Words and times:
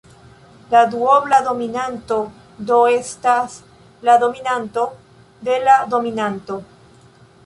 La 0.69 0.79
duobla 0.93 1.41
dominanto 1.47 2.15
do 2.71 2.79
estas 2.93 3.57
la 4.09 4.15
dominanto 4.23 4.87
de 5.49 5.59
la 5.69 5.77
dominanto. 5.93 6.59